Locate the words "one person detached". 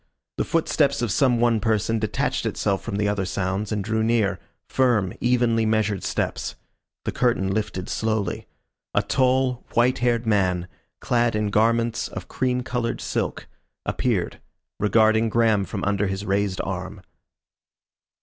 1.39-2.47